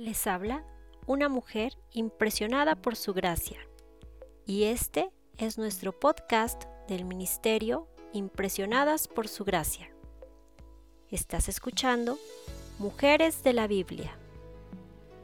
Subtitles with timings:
[0.00, 0.64] Les habla
[1.06, 3.58] una mujer impresionada por su gracia.
[4.46, 9.90] Y este es nuestro podcast del Ministerio Impresionadas por su gracia.
[11.10, 12.18] Estás escuchando
[12.78, 14.16] Mujeres de la Biblia,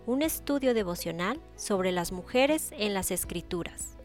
[0.05, 3.97] un estudio devocional sobre las mujeres en las Escrituras.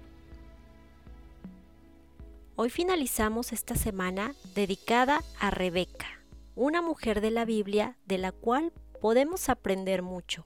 [2.56, 6.08] Hoy finalizamos esta semana dedicada a Rebeca,
[6.56, 10.46] una mujer de la Biblia de la cual podemos aprender mucho.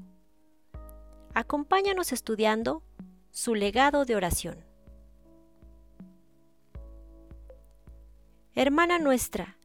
[1.38, 2.82] Acompáñanos estudiando
[3.30, 4.64] su legado de oración.
[8.54, 9.58] Hermana nuestra,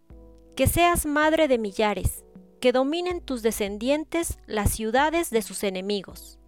[0.56, 2.24] que seas madre de millares,
[2.60, 6.41] que dominen tus descendientes las ciudades de sus enemigos.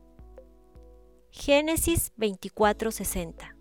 [1.30, 3.54] Génesis 24:60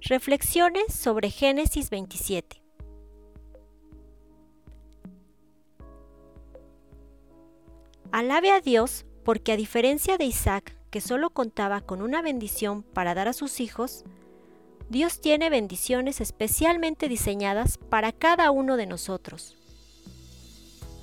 [0.00, 2.60] Reflexiones sobre Génesis 27
[8.10, 13.14] Alabe a Dios porque a diferencia de Isaac, que solo contaba con una bendición para
[13.14, 14.04] dar a sus hijos,
[14.88, 19.58] Dios tiene bendiciones especialmente diseñadas para cada uno de nosotros.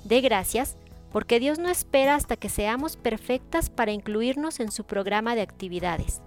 [0.06, 0.76] De gracias,
[1.12, 6.24] porque Dios no espera hasta que seamos perfectas para incluirnos en su programa de actividades.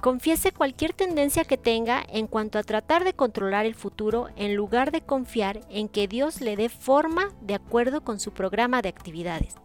[0.00, 4.90] Confiese cualquier tendencia que tenga en cuanto a tratar de controlar el futuro en lugar
[4.90, 9.56] de confiar en que Dios le dé forma de acuerdo con su programa de actividades.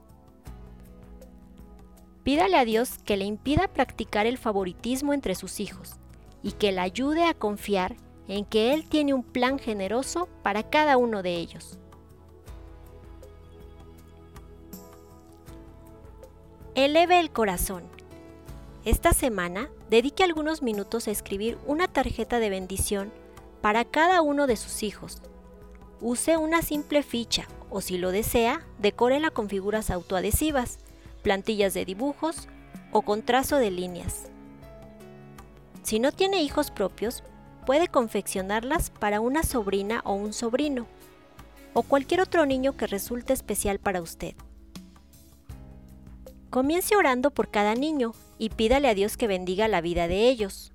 [2.23, 5.95] Pídale a Dios que le impida practicar el favoritismo entre sus hijos
[6.43, 7.95] y que le ayude a confiar
[8.27, 11.79] en que Él tiene un plan generoso para cada uno de ellos.
[16.75, 17.83] Eleve el corazón.
[18.85, 23.11] Esta semana dedique algunos minutos a escribir una tarjeta de bendición
[23.61, 25.21] para cada uno de sus hijos.
[25.99, 30.79] Use una simple ficha o si lo desea, decórela con figuras autoadhesivas
[31.21, 32.47] plantillas de dibujos
[32.91, 34.31] o con trazo de líneas.
[35.83, 37.23] Si no tiene hijos propios,
[37.65, 40.87] puede confeccionarlas para una sobrina o un sobrino,
[41.73, 44.35] o cualquier otro niño que resulte especial para usted.
[46.49, 50.73] Comience orando por cada niño y pídale a Dios que bendiga la vida de ellos.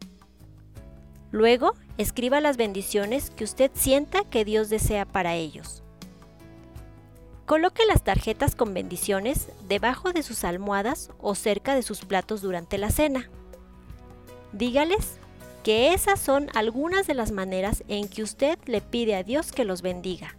[1.33, 5.83] Luego, escriba las bendiciones que usted sienta que Dios desea para ellos.
[7.47, 12.77] Coloque las tarjetas con bendiciones debajo de sus almohadas o cerca de sus platos durante
[12.77, 13.31] la cena.
[14.53, 15.19] Dígales
[15.63, 19.65] que esas son algunas de las maneras en que usted le pide a Dios que
[19.65, 20.35] los bendiga.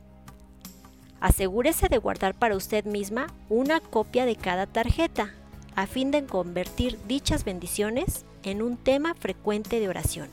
[1.22, 5.34] Asegúrese de guardar para usted misma una copia de cada tarjeta,
[5.76, 10.30] a fin de convertir dichas bendiciones en un tema frecuente de oración.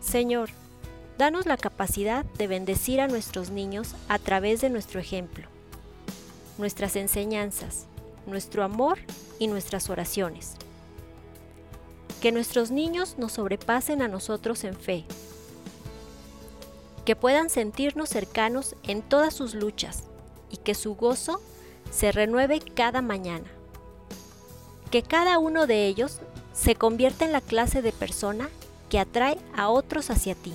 [0.00, 0.50] Señor,
[1.20, 5.48] Danos la capacidad de bendecir a nuestros niños a través de nuestro ejemplo,
[6.56, 7.84] nuestras enseñanzas,
[8.26, 9.00] nuestro amor
[9.38, 10.54] y nuestras oraciones.
[12.22, 15.04] Que nuestros niños nos sobrepasen a nosotros en fe.
[17.04, 20.04] Que puedan sentirnos cercanos en todas sus luchas
[20.50, 21.42] y que su gozo
[21.90, 23.50] se renueve cada mañana.
[24.90, 26.20] Que cada uno de ellos
[26.54, 28.48] se convierta en la clase de persona
[28.88, 30.54] que atrae a otros hacia ti.